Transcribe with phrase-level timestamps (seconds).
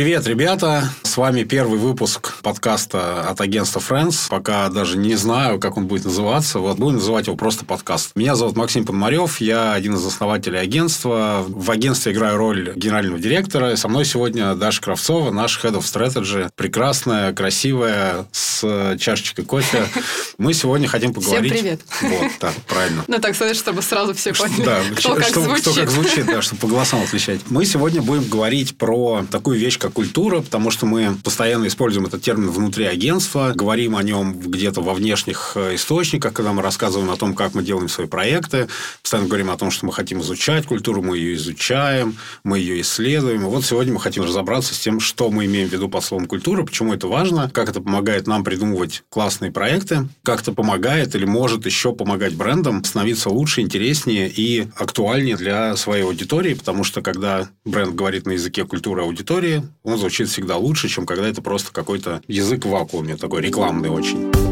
[0.00, 0.88] Привет, ребята!
[1.02, 4.30] С вами первый выпуск подкаста от агентства Friends.
[4.30, 6.58] Пока даже не знаю, как он будет называться.
[6.60, 8.12] Вот будем называть его просто подкаст.
[8.14, 9.42] Меня зовут Максим Пономарев.
[9.42, 11.44] Я один из основателей агентства.
[11.46, 13.72] В агентстве играю роль генерального директора.
[13.72, 16.48] И со мной сегодня Даша Кравцова, наш Head of Strategy.
[16.56, 19.84] Прекрасная, красивая, с чашечкой кофе.
[20.38, 21.52] Мы сегодня хотим поговорить...
[21.52, 21.80] Всем привет.
[22.00, 23.04] Вот, так, правильно.
[23.06, 25.60] Ну, так сказать, чтобы сразу все поняли, да, кто, как звучит.
[25.60, 27.40] кто как звучит, да, чтобы по голосам отличать.
[27.50, 32.22] Мы сегодня будем говорить про такую вещь, как культура, потому что мы постоянно используем этот
[32.22, 37.16] термин внутри агентства, говорим о нем где-то во внешних э, источниках, когда мы рассказываем о
[37.16, 38.68] том, как мы делаем свои проекты,
[39.02, 43.42] постоянно говорим о том, что мы хотим изучать культуру, мы ее изучаем, мы ее исследуем.
[43.42, 46.26] И вот сегодня мы хотим разобраться с тем, что мы имеем в виду под словом
[46.26, 51.24] культура, почему это важно, как это помогает нам придумывать классные проекты, как это помогает или
[51.24, 57.48] может еще помогать брендам становиться лучше, интереснее и актуальнее для своей аудитории, потому что когда
[57.64, 62.22] бренд говорит на языке культуры аудитории, он звучит всегда лучше, чем когда это просто какой-то
[62.28, 64.49] язык в вакууме, такой рекламный очень.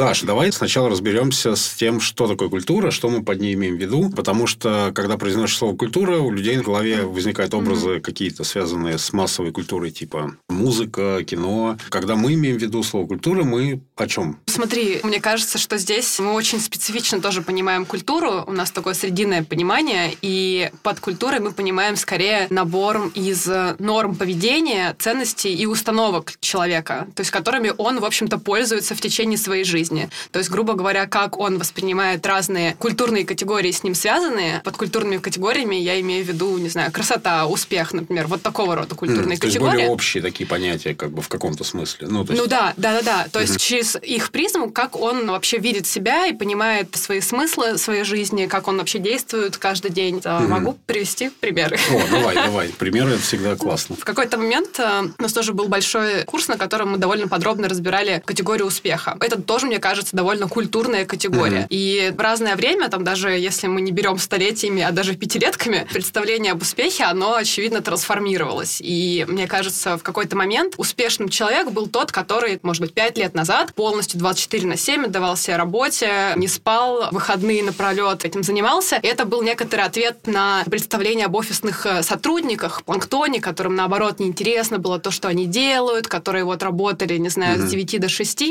[0.00, 3.78] Даш, давай сначала разберемся с тем, что такое культура, что мы под ней имеем в
[3.78, 8.00] виду, потому что, когда произносишь слово «культура», у людей в голове возникают образы mm-hmm.
[8.00, 11.76] какие-то, связанные с массовой культурой, типа музыка, кино.
[11.90, 14.38] Когда мы имеем в виду слово «культура», мы о чем?
[14.46, 19.44] Смотри, мне кажется, что здесь мы очень специфично тоже понимаем культуру, у нас такое срединное
[19.44, 23.46] понимание, и под культурой мы понимаем скорее набор из
[23.78, 29.36] норм поведения, ценностей и установок человека, то есть которыми он, в общем-то, пользуется в течение
[29.36, 30.08] своей жизни жизни.
[30.30, 34.60] То есть, грубо говоря, как он воспринимает разные культурные категории с ним связанные.
[34.64, 38.94] Под культурными категориями я имею в виду, не знаю, красота, успех, например, вот такого рода
[38.94, 39.50] культурные mm, категории.
[39.50, 42.08] То есть более общие такие понятия, как бы в каком-то смысле.
[42.08, 42.32] Ну, есть...
[42.32, 43.28] ну да, да, да, да.
[43.30, 43.42] То mm-hmm.
[43.42, 48.46] есть через их призму, как он вообще видит себя и понимает свои смыслы своей жизни,
[48.46, 50.18] как он вообще действует каждый день.
[50.18, 50.46] Mm-hmm.
[50.48, 51.78] Могу привести примеры.
[51.90, 52.68] О, давай, давай.
[52.68, 53.96] Примеры всегда классно.
[53.96, 57.68] В какой-то момент э, у нас тоже был большой курс, на котором мы довольно подробно
[57.68, 59.16] разбирали категорию успеха.
[59.20, 61.62] Это тоже, мне кажется, довольно культурная категория.
[61.62, 61.66] Mm-hmm.
[61.70, 66.52] И в разное время, там даже если мы не берем столетиями, а даже пятилетками, представление
[66.52, 68.80] об успехе, оно, очевидно, трансформировалось.
[68.80, 73.34] И мне кажется, в какой-то момент успешным человек был тот, который, может быть, пять лет
[73.34, 78.96] назад полностью 24 на 7 отдавался работе, не спал, выходные напролет этим занимался.
[78.96, 84.78] И это был некоторый ответ на представление об офисных э, сотрудниках, планктоне, которым, наоборот, неинтересно
[84.78, 87.66] было то, что они делают, которые вот работали, не знаю, mm-hmm.
[87.66, 88.42] с 9 до 6.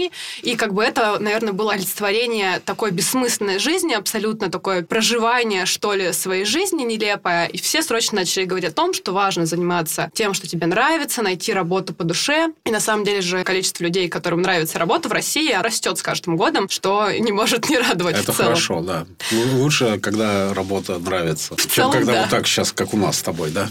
[0.44, 5.94] И как бы это, наверное, наверное, было олицетворение такой бессмысленной жизни, абсолютно такое проживание, что
[5.94, 7.46] ли, своей жизни нелепое.
[7.46, 11.54] И все срочно начали говорить о том, что важно заниматься тем, что тебе нравится, найти
[11.54, 12.50] работу по душе.
[12.66, 16.36] И на самом деле же количество людей, которым нравится работа в России, растет с каждым
[16.36, 18.52] годом, что не может не радовать Это в целом.
[18.52, 19.06] хорошо, да.
[19.32, 22.22] Лучше, когда работа нравится, в чем целом, когда да.
[22.22, 23.70] вот так сейчас, как у нас с тобой, да?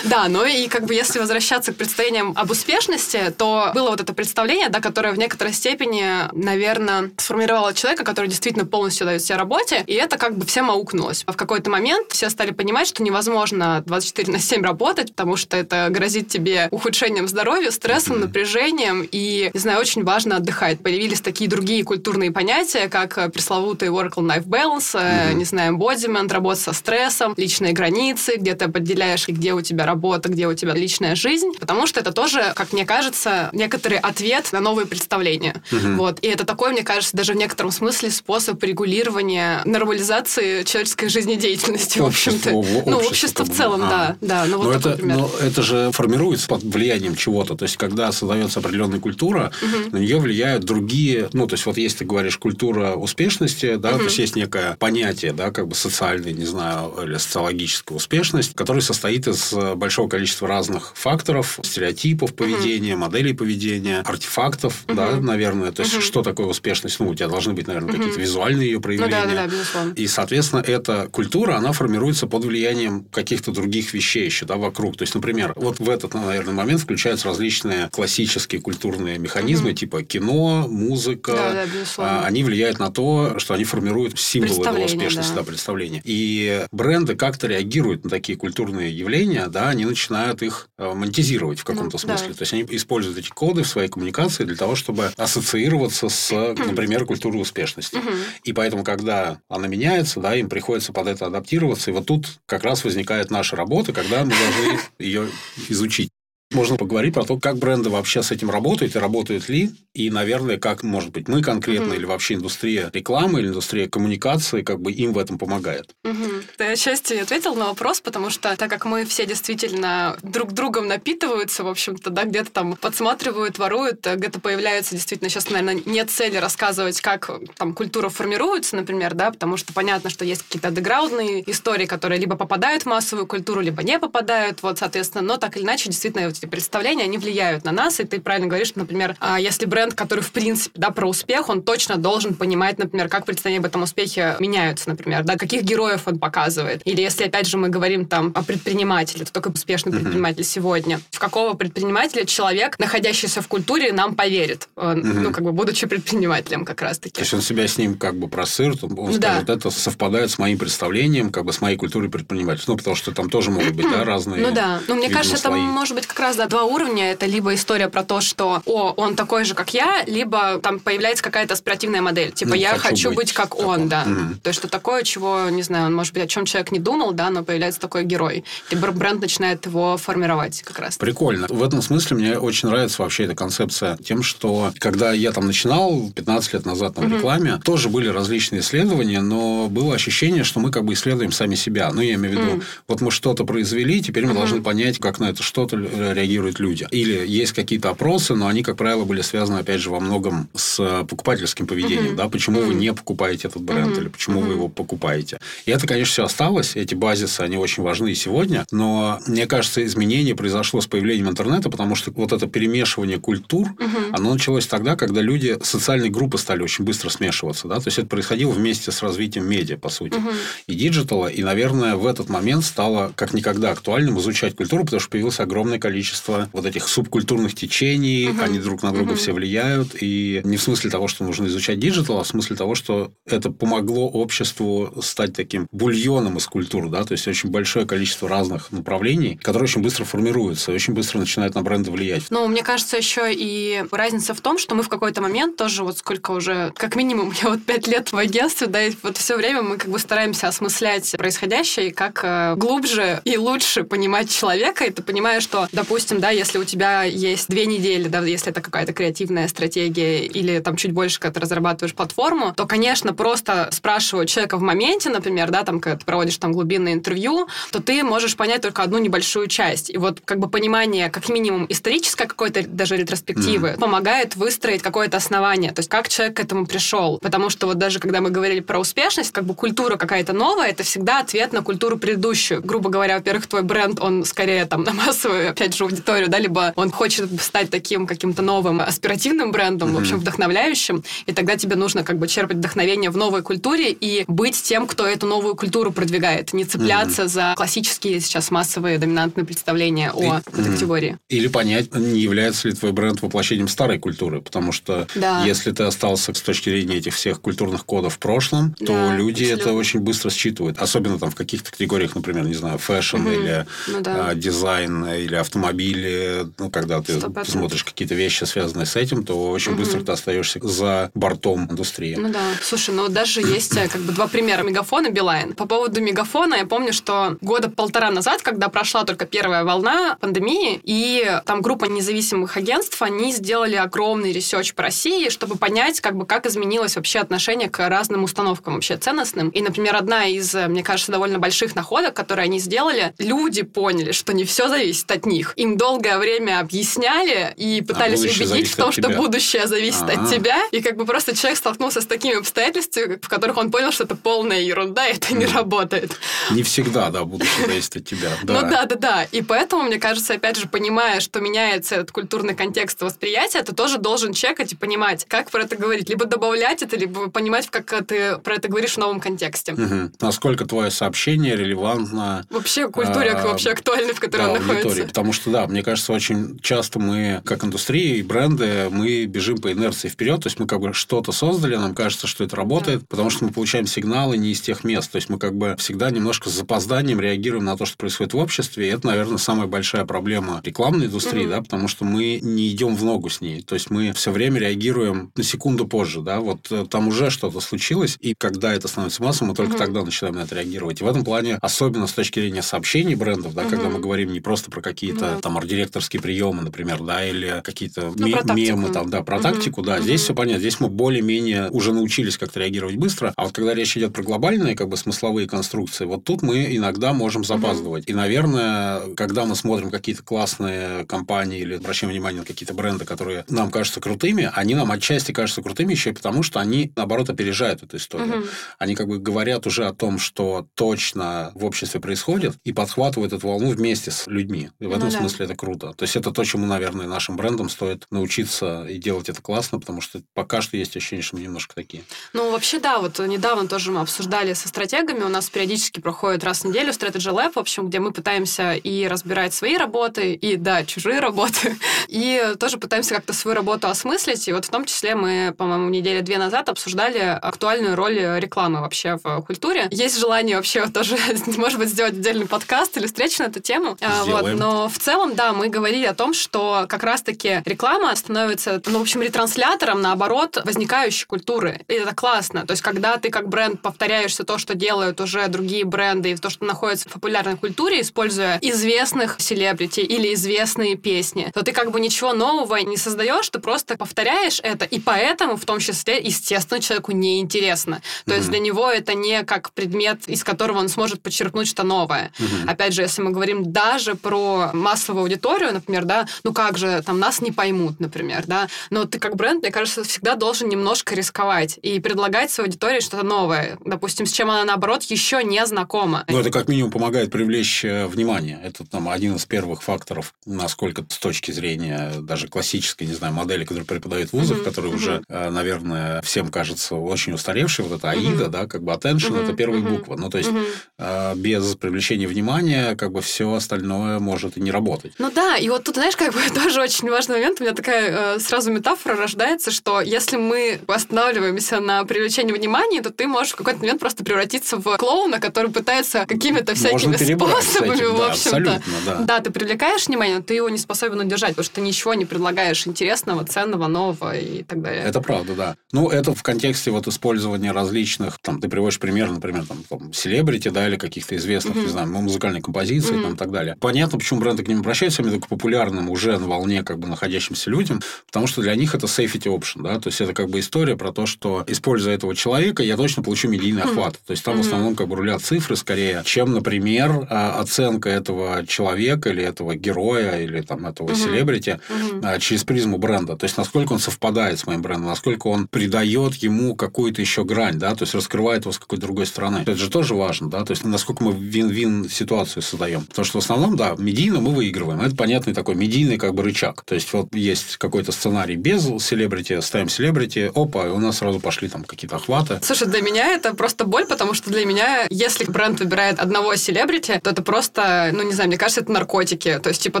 [0.04, 4.12] Да, но и как бы если возвращаться к представлениям об успешности, то было вот это
[4.12, 9.82] представление, да, которое в некоторой степени, наверное, сформировало человека, который действительно полностью дает себе работе,
[9.86, 11.22] и это как бы всем аукнулось.
[11.26, 15.56] А в какой-то момент все стали понимать, что невозможно 24 на 7 работать, потому что
[15.56, 20.80] это грозит тебе ухудшением здоровья, стрессом, напряжением, и, не знаю, очень важно отдыхать.
[20.80, 25.34] Появились такие другие культурные понятия, как пресловутый work-life balance, mm-hmm.
[25.34, 30.28] не знаю, embodiment, работа со стрессом, личные границы, где ты определяешь, где у тебя работа,
[30.28, 34.60] где у тебя личная жизнь, потому что это тоже, как мне кажется, некоторый ответ на
[34.60, 35.62] новые представления.
[35.72, 35.96] Угу.
[35.96, 36.18] Вот.
[36.20, 42.06] И это такой, мне кажется, даже в некотором смысле способ регулирования нормализации человеческой жизнедеятельности, в
[42.06, 42.50] общем-то.
[42.50, 44.16] Ну, общество в целом, а.
[44.20, 44.44] да.
[44.44, 47.54] да ну, вот но, это, но это же формируется под влиянием чего-то.
[47.54, 49.96] То есть, когда создается определенная культура, угу.
[49.96, 51.28] на нее влияют другие...
[51.32, 53.98] Ну, то есть, вот если ты говоришь культура успешности, да, угу.
[53.98, 58.82] то есть, есть некое понятие, да, как бы социальной, не знаю, или социологическая успешность, которая
[58.82, 63.02] состоит из большого количества разных факторов, стереотипов поведения, угу.
[63.02, 64.94] моделей поведения, артефактов, угу.
[64.94, 65.72] да, наверное.
[65.72, 66.02] То есть, угу.
[66.02, 66.98] что такое успешность?
[67.00, 67.98] Ну, у тебя должны быть, наверное, угу.
[67.98, 69.22] какие-то визуальные ее проявления.
[69.22, 69.92] Ну, да, да, да, безусловно.
[69.94, 74.96] И, соответственно, эта культура, она формируется под влиянием каких-то других вещей еще, да, вокруг.
[74.96, 79.76] То есть, например, вот в этот, наверное, момент включаются различные классические культурные механизмы, угу.
[79.76, 81.32] типа кино, музыка.
[81.32, 82.22] Да, да, безусловно.
[82.22, 85.40] А, они влияют на то, что они формируют символы этого успешности, да.
[85.40, 86.02] да, представления.
[86.04, 91.64] И бренды как-то реагируют на такие культурные явления, да, они начинают их э, монетизировать в
[91.64, 92.28] каком-то ну, смысле.
[92.28, 92.34] Да.
[92.34, 97.04] То есть, они используют эти коды в своей коммуникации для того, чтобы ассоциироваться с, например,
[97.06, 97.98] культурой успешности.
[98.44, 101.90] И поэтому, когда она меняется, да, им приходится под это адаптироваться.
[101.90, 105.28] И вот тут как раз возникает наша работа, когда мы должны ее
[105.68, 106.10] изучить.
[106.52, 109.70] Можно поговорить про то, как бренды вообще с этим работают и работают ли.
[109.94, 111.94] И, наверное, как, может быть, мы конкретно угу.
[111.94, 115.94] или вообще индустрия рекламы или индустрия коммуникации как бы им в этом помогает.
[116.04, 116.24] Угу.
[116.58, 121.64] Ты отчасти ответил на вопрос, потому что так как мы все действительно друг другом напитываются,
[121.64, 127.00] в общем-то, да, где-то там подсматривают, воруют, где-то появляются действительно сейчас, наверное, нет цели рассказывать,
[127.00, 132.20] как там культура формируется, например, да, потому что понятно, что есть какие-то андеграундные истории, которые
[132.20, 136.35] либо попадают в массовую культуру, либо не попадают, вот, соответственно, но так или иначе, действительно,
[136.38, 139.94] эти представления, они влияют на нас, и ты правильно говоришь, что, например, а, если бренд,
[139.94, 143.82] который, в принципе, да, про успех, он точно должен понимать, например, как представления об этом
[143.82, 146.82] успехе меняются, например, да, каких героев он показывает.
[146.84, 150.00] Или если, опять же, мы говорим там о предпринимателе, то только успешный mm-hmm.
[150.00, 155.02] предприниматель сегодня, в какого предпринимателя человек, находящийся в культуре, нам поверит, mm-hmm.
[155.02, 157.14] ну, как бы, будучи предпринимателем как раз-таки.
[157.14, 159.42] То есть он себя с ним как бы просырт, он да.
[159.42, 162.72] скажет, это совпадает с моим представлением, как бы с моей культурой предпринимательства.
[162.72, 165.60] Ну, потому что там тоже могут быть, да, разные Ну да, но мне кажется, слои.
[165.60, 167.12] там может быть как раз, да, два уровня.
[167.12, 171.22] Это либо история про то, что, о, он такой же, как я, либо там появляется
[171.22, 172.32] какая-то аспиративная модель.
[172.32, 174.02] Типа, ну, я хочу, хочу быть, быть как, как он, да.
[174.02, 174.34] Угу.
[174.42, 177.12] То есть, что такое, чего, не знаю, он, может быть, о чем человек не думал,
[177.12, 178.44] да, но появляется такой герой.
[178.70, 180.96] И бренд начинает его формировать как раз.
[180.96, 181.46] Прикольно.
[181.48, 186.10] В этом смысле мне очень нравится вообще эта концепция тем, что когда я там начинал
[186.14, 187.16] 15 лет назад на угу.
[187.16, 191.90] рекламе, тоже были различные исследования, но было ощущение, что мы как бы исследуем сами себя.
[191.92, 192.62] Ну, я имею в виду, угу.
[192.88, 194.40] вот мы что-то произвели, теперь мы угу.
[194.40, 195.76] должны понять, как на это что-то
[196.16, 196.86] реагируют люди.
[196.90, 201.04] Или есть какие-то опросы, но они, как правило, были связаны, опять же, во многом с
[201.08, 202.16] покупательским поведением, угу.
[202.16, 202.68] да, почему угу.
[202.68, 204.00] вы не покупаете этот бренд угу.
[204.00, 204.48] или почему угу.
[204.48, 205.38] вы его покупаете.
[205.64, 209.84] И это, конечно, все осталось, эти базисы, они очень важны и сегодня, но мне кажется,
[209.84, 213.98] изменение произошло с появлением интернета, потому что вот это перемешивание культур, угу.
[214.12, 218.06] оно началось тогда, когда люди, социальные группы стали очень быстро смешиваться, да, то есть это
[218.08, 220.30] происходило вместе с развитием медиа, по сути, угу.
[220.66, 225.00] и digital а, и, наверное, в этот момент стало как никогда актуальным изучать культуру, потому
[225.00, 226.05] что появилось огромное количество
[226.52, 228.42] вот этих субкультурных течений, угу.
[228.42, 229.18] они друг на друга угу.
[229.18, 232.74] все влияют, и не в смысле того, что нужно изучать digital, а в смысле того,
[232.74, 238.28] что это помогло обществу стать таким бульоном из культур, да, то есть очень большое количество
[238.28, 242.24] разных направлений, которые очень быстро формируются, очень быстро начинают на бренды влиять.
[242.30, 245.98] Ну, мне кажется, еще и разница в том, что мы в какой-то момент тоже вот
[245.98, 249.62] сколько уже, как минимум, я вот пять лет в агентстве, да, и вот все время
[249.62, 254.90] мы как бы стараемся осмыслять происходящее и как э, глубже и лучше понимать человека, и
[254.90, 258.92] ты понимаешь, что, допустим, да, если у тебя есть две недели, да, если это какая-то
[258.92, 264.56] креативная стратегия или там чуть больше, когда ты разрабатываешь платформу, то, конечно, просто спрашивать человека
[264.56, 268.62] в моменте, например, да, там, когда ты проводишь там глубинное интервью, то ты можешь понять
[268.62, 269.90] только одну небольшую часть.
[269.90, 273.78] И вот как бы понимание, как минимум, исторической какой-то даже ретроспективы mm-hmm.
[273.78, 277.18] помогает выстроить какое-то основание, то есть как человек к этому пришел.
[277.18, 280.82] Потому что вот даже когда мы говорили про успешность, как бы культура какая-то новая, это
[280.82, 282.62] всегда ответ на культуру предыдущую.
[282.62, 286.72] Грубо говоря, во-первых, твой бренд, он скорее там на массовую, опять же, аудиторию, да, либо
[286.76, 289.94] он хочет стать таким каким-то новым аспиративным брендом, mm-hmm.
[289.94, 294.24] в общем, вдохновляющим, и тогда тебе нужно как бы черпать вдохновение в новой культуре и
[294.28, 297.28] быть тем, кто эту новую культуру продвигает, не цепляться mm-hmm.
[297.28, 301.18] за классические сейчас массовые доминантные представления о и, этой категории.
[301.28, 305.44] Или понять, не является ли твой бренд воплощением старой культуры, потому что да.
[305.44, 309.44] если ты остался с точки зрения этих всех культурных кодов в прошлом, то да, люди
[309.44, 309.62] абсолютно.
[309.62, 313.30] это очень быстро считывают, особенно там в каких-то категориях, например, не знаю, fashion угу.
[313.30, 314.28] или ну, да.
[314.28, 315.34] а, дизайн или
[315.76, 317.50] автомобили, ну когда ты 100%.
[317.50, 319.80] смотришь какие-то вещи, связанные с этим, то очень угу.
[319.80, 322.16] быстро ты остаешься за бортом индустрии.
[322.16, 325.54] Ну да, слушай, ну даже есть э, как бы два примера Мегафона и Билайн.
[325.54, 330.80] По поводу Мегафона я помню, что года полтора назад, когда прошла только первая волна пандемии,
[330.82, 336.26] и там группа независимых агентств, они сделали огромный research по России, чтобы понять, как бы,
[336.26, 339.50] как изменилось вообще отношение к разным установкам вообще ценностным.
[339.50, 344.32] И, например, одна из, мне кажется, довольно больших находок, которые они сделали, люди поняли, что
[344.32, 345.52] не все зависит от них.
[345.66, 350.22] Им долгое время объясняли и пытались а убедить в том, что будущее зависит А-а-а.
[350.22, 350.62] от тебя.
[350.70, 354.14] И как бы просто человек столкнулся с такими обстоятельствами, в которых он понял, что это
[354.14, 356.12] полная ерунда, и это не работает.
[356.52, 358.30] Не всегда, да, будущее зависит от тебя.
[358.46, 359.24] Ну да, да, да.
[359.32, 363.98] И поэтому, мне кажется, опять же, понимая, что меняется этот культурный контекст восприятия, ты тоже
[363.98, 366.08] должен чекать и понимать, как про это говорить.
[366.08, 369.72] Либо добавлять это, либо понимать, как ты про это говоришь в новом контексте.
[369.72, 370.12] Угу.
[370.20, 372.46] Насколько твое сообщение релевантно...
[372.50, 375.04] Вообще культуре а, вообще актуальной, в которой он находится.
[375.04, 379.72] Потому что, да, мне кажется, очень часто мы, как индустрия и бренды, мы бежим по
[379.72, 383.30] инерции вперед, то есть мы как бы что-то создали, нам кажется, что это работает, потому
[383.30, 385.10] что мы получаем сигналы не из тех мест.
[385.10, 388.38] То есть мы как бы всегда немножко с запозданием реагируем на то, что происходит в
[388.38, 388.86] обществе.
[388.86, 391.50] И это, наверное, самая большая проблема рекламной индустрии, угу.
[391.50, 393.62] да, потому что мы не идем в ногу с ней.
[393.62, 397.60] То есть мы все время реагируем на секунду позже, да, вот э, там уже что-то
[397.60, 399.78] случилось, и когда это становится массой, мы только угу.
[399.78, 401.00] тогда начинаем на это реагировать.
[401.00, 403.70] И в этом плане, особенно с точки зрения сообщений брендов, да, угу.
[403.70, 408.26] когда мы говорим не просто про какие-то там арт-директорские приемы, например, да, или какие-то ну,
[408.26, 409.42] ме- мемы, там, да, про угу.
[409.42, 409.96] тактику, да.
[409.96, 410.02] Угу.
[410.02, 410.60] Здесь все понятно.
[410.60, 413.32] Здесь мы более-менее уже научились как-то реагировать быстро.
[413.36, 417.12] А вот когда речь идет про глобальные, как бы, смысловые конструкции, вот тут мы иногда
[417.12, 418.04] можем запаздывать.
[418.04, 418.12] Угу.
[418.12, 423.44] И, наверное, когда мы смотрим какие-то классные компании или обращаем внимание на какие-то бренды, которые
[423.48, 427.82] нам кажутся крутыми, они нам отчасти кажутся крутыми еще и потому, что они, наоборот, опережают
[427.82, 428.40] эту историю.
[428.40, 428.46] Угу.
[428.78, 433.48] Они как бы говорят уже о том, что точно в обществе происходит, и подхватывают эту
[433.48, 434.70] волну вместе с людьми.
[434.78, 435.18] И в этом ну, да.
[435.28, 435.92] Смысле это круто.
[435.92, 440.00] То есть это то, чему, наверное, нашим брендам стоит научиться и делать это классно, потому
[440.00, 442.02] что пока что есть ощущение, что мы немножко такие.
[442.32, 446.62] Ну, вообще, да, вот недавно тоже мы обсуждали со стратегами, у нас периодически проходит раз
[446.62, 450.84] в неделю Strategy Lab, в общем, где мы пытаемся и разбирать свои работы, и, да,
[450.84, 451.76] чужие работы,
[452.08, 456.20] и тоже пытаемся как-то свою работу осмыслить, и вот в том числе мы, по-моему, недели
[456.20, 459.88] две назад обсуждали актуальную роль рекламы вообще в культуре.
[459.90, 461.16] Есть желание вообще тоже,
[461.56, 463.96] может быть, сделать отдельный подкаст или встречу на эту тему.
[464.00, 464.54] А, вот.
[464.54, 469.02] Но в целом, да, мы говорили о том, что как раз-таки реклама становится, ну, в
[469.02, 471.80] общем, ретранслятором, наоборот, возникающей культуры.
[471.88, 472.66] И это классно.
[472.66, 476.50] То есть, когда ты как бренд повторяешься то, что делают уже другие бренды, и то,
[476.50, 482.00] что находится в популярной культуре, используя известных селебрити или известные песни, то ты как бы
[482.00, 487.12] ничего нового не создаешь, ты просто повторяешь это, и поэтому в том числе, естественно, человеку
[487.12, 488.02] неинтересно.
[488.24, 488.36] То mm-hmm.
[488.36, 492.32] есть для него это не как предмет, из которого он сможет подчеркнуть что новое.
[492.38, 492.70] Mm-hmm.
[492.70, 497.18] Опять же, если мы говорим даже про массовую аудиторию, например, да, ну как же, там
[497.18, 501.78] нас не поймут, например, да, но ты как бренд, мне кажется, всегда должен немножко рисковать
[501.82, 506.24] и предлагать своей аудитории что-то новое, допустим, с чем она, наоборот, еще не знакома.
[506.28, 508.58] Ну, это как минимум помогает привлечь э, внимание.
[508.62, 513.64] Это там один из первых факторов, насколько с точки зрения даже классической, не знаю, модели,
[513.64, 514.64] которую преподают в вузах, mm-hmm.
[514.64, 514.96] которые mm-hmm.
[514.96, 518.48] уже, э, наверное, всем кажется очень устаревшей, вот это AIDA, mm-hmm.
[518.48, 519.44] да, как бы attention, mm-hmm.
[519.44, 519.98] это первая mm-hmm.
[519.98, 520.16] буква.
[520.16, 521.36] Ну, то есть, mm-hmm.
[521.36, 524.95] без привлечения внимания, как бы все остальное может и не работать.
[525.18, 528.36] Ну да, и вот тут, знаешь, как бы тоже очень важный момент, у меня такая
[528.36, 533.56] э, сразу метафора рождается, что если мы останавливаемся на привлечении внимания, то ты можешь в
[533.56, 538.82] какой-то момент просто превратиться в клоуна, который пытается какими-то всякими способами, этим, в общем-то.
[539.04, 542.14] Да, да, ты привлекаешь внимание, но ты его не способен удержать, потому что ты ничего
[542.14, 545.02] не предлагаешь интересного, ценного, нового и так далее.
[545.02, 545.76] Это правда, да.
[545.92, 550.86] Ну, это в контексте вот использования различных, там, ты приводишь пример, например, там, селебрити, да,
[550.86, 551.82] или каких-то известных, mm-hmm.
[551.82, 553.22] не знаю, музыкальной композиции mm-hmm.
[553.22, 553.76] там, и так далее.
[553.80, 557.70] Понятно, почему бренды к ним обращаются, именно к популярным уже на волне как бы находящимся
[557.70, 560.96] людям, потому что для них это safety option, да, то есть это как бы история
[560.96, 563.90] про то, что используя этого человека, я точно получу медийный mm-hmm.
[563.90, 564.20] охват.
[564.26, 564.62] То есть там mm-hmm.
[564.62, 569.74] в основном как бы рулят цифры скорее, чем, например, а, оценка этого человека или этого
[569.74, 571.24] героя или там этого mm-hmm.
[571.24, 572.38] селебрити mm-hmm.
[572.40, 573.36] через призму бренда.
[573.36, 577.78] То есть насколько он совпадает с моим брендом, насколько он придает ему какую-то еще грань,
[577.78, 579.58] да, то есть раскрывает его с какой-то другой стороны.
[579.58, 583.04] Это же тоже важно, да, то есть насколько мы вин-вин ситуацию создаем.
[583.04, 584.75] Потому что в основном, да, медийно мы выигрываем.
[584.84, 586.82] Это понятный такой медийный как бы рычаг.
[586.84, 591.40] То есть вот есть какой-то сценарий без селебрити, ставим селебрити, опа, и у нас сразу
[591.40, 592.60] пошли там какие-то охваты.
[592.62, 597.20] Слушай, для меня это просто боль, потому что для меня, если бренд выбирает одного селебрити,
[597.22, 599.58] то это просто, ну не знаю, мне кажется, это наркотики.
[599.62, 600.00] То есть, типа,